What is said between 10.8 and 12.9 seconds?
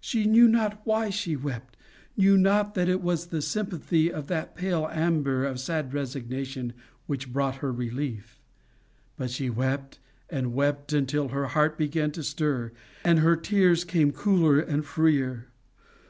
until her heart began to stir,